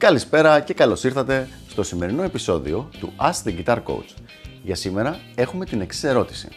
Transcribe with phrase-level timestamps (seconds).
[0.00, 4.14] Καλησπέρα και καλώς ήρθατε στο σημερινό επεισόδιο του Ask the Guitar Coach.
[4.62, 6.48] Για σήμερα έχουμε την εξής ερώτηση.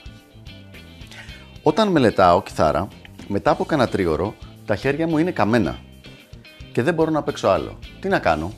[1.64, 2.88] Όταν μελετάω κιθάρα,
[3.28, 4.36] μετά από κανένα τρίωρο,
[4.66, 5.80] τα χέρια μου είναι καμένα
[6.72, 7.80] και δεν μπορώ να παίξω άλλο.
[8.00, 8.54] Τι να κάνω;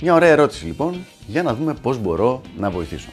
[0.00, 3.10] Μια ωραία ερώτηση λοιπόν, για να δούμε πώς μπορώ να βοηθήσω.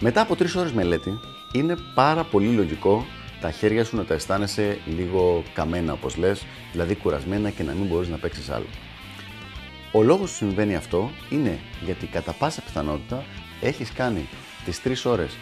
[0.00, 1.10] Μετά από τρεις ώρες μελέτη,
[1.52, 3.04] είναι πάρα πολύ λογικό
[3.40, 6.42] τα χέρια σου να τα αισθάνεσαι λίγο καμένα όπως λες,
[6.72, 8.66] δηλαδή κουρασμένα και να μην μπορείς να παίξεις άλλο.
[9.98, 13.24] Ο λόγος που συμβαίνει αυτό είναι γιατί κατά πάσα πιθανότητα
[13.60, 14.28] έχεις κάνει
[14.64, 15.36] τις 3 ώρες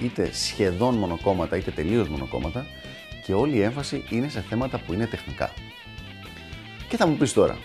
[0.00, 2.66] είτε σχεδόν μονοκόμματα είτε τελείως μονοκόμματα
[3.24, 5.52] και όλη η έμφαση είναι σε θέματα που είναι τεχνικά.
[6.88, 7.58] Και θα μου πεις τώρα,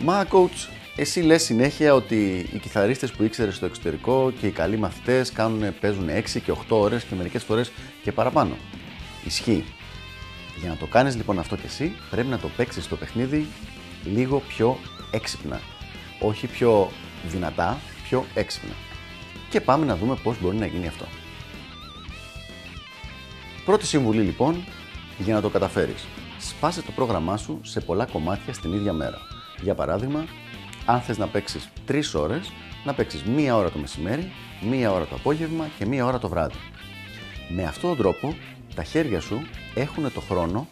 [0.00, 4.78] μα coach, εσύ λες συνέχεια ότι οι κιθαρίστες που ήξερες στο εξωτερικό και οι καλοί
[4.78, 7.72] μαθητές κάνουν, παίζουν 6 και 8 ώρες και μερικές φορές
[8.02, 8.56] και παραπάνω.
[9.24, 9.64] Ισχύει.
[10.60, 13.46] Για να το κάνεις λοιπόν αυτό και εσύ, πρέπει να το παίξεις το παιχνίδι
[14.04, 14.78] λίγο πιο
[15.12, 15.60] έξυπνα.
[16.20, 16.90] Όχι πιο
[17.26, 18.74] δυνατά, πιο έξυπνα.
[19.50, 21.04] Και πάμε να δούμε πώς μπορεί να γίνει αυτό.
[23.64, 24.64] Πρώτη συμβουλή λοιπόν,
[25.18, 26.06] για να το καταφέρεις.
[26.38, 29.18] Σπάσε το πρόγραμμά σου σε πολλά κομμάτια στην ίδια μέρα.
[29.62, 30.24] Για παράδειγμα,
[30.84, 32.52] αν θες να παίξεις 3 ώρες,
[32.84, 36.58] να παίξεις μία ώρα το μεσημέρι, μία ώρα το απόγευμα και μία ώρα το βράδυ.
[37.48, 38.36] Με αυτόν τον τρόπο,
[38.74, 39.42] τα χέρια σου
[39.74, 40.68] έχουν το χρόνο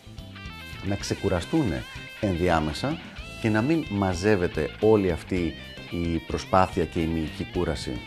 [0.87, 1.73] να ξεκουραστούν
[2.21, 2.99] ενδιάμεσα
[3.41, 5.55] και να μην μαζεύεται όλη αυτή
[5.91, 8.01] η προσπάθεια και η μυϊκή κούραση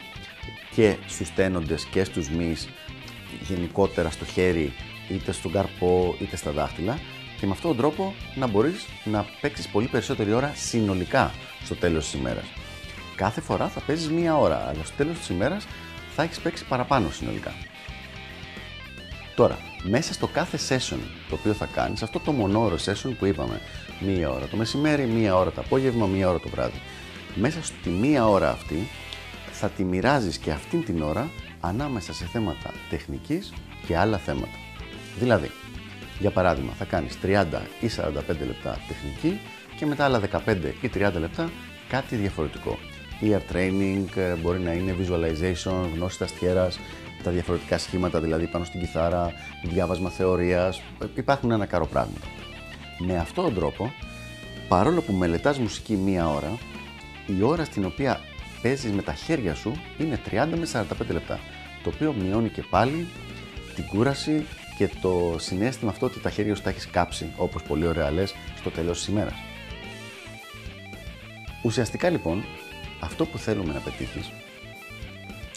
[0.76, 2.70] και στους τένοντες και στους μυς
[3.48, 4.74] γενικότερα στο χέρι
[5.10, 7.00] είτε στον καρπό είτε στα δάχτυλα
[7.40, 11.32] και με αυτόν τον τρόπο να μπορείς να παίξεις πολύ περισσότερη ώρα συνολικά
[11.64, 12.46] στο τέλος της ημέρας.
[13.16, 15.68] Κάθε φορά θα παίζεις μία ώρα, αλλά στο τέλος της ημέρας
[16.16, 17.54] θα έχεις παίξει παραπάνω συνολικά.
[19.36, 23.62] Τώρα, μέσα στο κάθε session το οποίο θα κάνεις, αυτό το μονόωρο session που είπαμε,
[24.00, 26.82] μία ώρα το μεσημέρι, μία ώρα το απόγευμα, μία ώρα το βράδυ.
[27.36, 28.88] Μέσα στη μία ώρα αυτή
[29.52, 33.54] θα τη μοιράζεις και αυτήν την ώρα ανάμεσα σε θέματα τεχνικής
[33.88, 34.58] και άλλα θέματα.
[35.20, 35.52] Δηλαδή,
[36.20, 39.40] για παράδειγμα, θα κάνεις 30 ή 45 λεπτά τεχνική
[39.76, 41.52] και μετά άλλα 15 ή 30 λεπτά
[41.90, 42.78] κάτι διαφορετικό.
[43.22, 46.80] Ear training, ε, μπορεί να είναι visualization, γνώση ταστιέρας,
[47.24, 49.32] τα διαφορετικά σχήματα δηλαδή πάνω στην κιθάρα,
[49.64, 52.28] διάβασμα θεωρίας, ε, υπάρχουν ένα καρό πράγματα.
[53.00, 53.92] Με αυτόν τον τρόπο,
[54.68, 56.58] παρόλο που μελετάς μουσική μία ώρα,
[57.26, 58.20] η ώρα στην οποία
[58.62, 61.40] παίζεις με τα χέρια σου είναι 30 με 45 λεπτά,
[61.84, 63.08] το οποίο μειώνει και πάλι
[63.76, 64.46] την κούραση
[64.78, 68.34] και το συνέστημα αυτό ότι τα χέρια σου τα έχεις κάψει, όπως πολύ ωραία λες,
[68.56, 69.34] στο τέλος της ημέρας.
[71.64, 72.44] Ουσιαστικά λοιπόν,
[73.00, 74.32] αυτό που θέλουμε να πετύχεις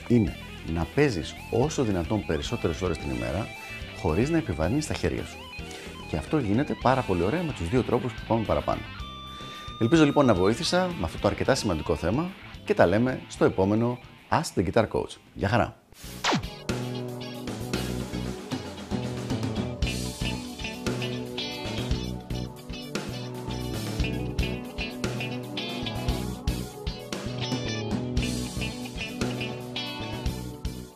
[0.08, 0.36] είναι
[0.72, 3.46] να παίζεις όσο δυνατόν περισσότερες ώρες την ημέρα
[4.00, 5.36] χωρίς να επιβαρύνεις τα χέρια σου.
[6.10, 8.80] Και αυτό γίνεται πάρα πολύ ωραία με τους δύο τρόπους που πάμε παραπάνω.
[9.80, 12.30] Ελπίζω λοιπόν να βοήθησα με αυτό το αρκετά σημαντικό θέμα
[12.64, 13.98] και τα λέμε στο επόμενο
[14.30, 15.16] Ask the Guitar Coach.
[15.34, 15.76] Γεια χαρά!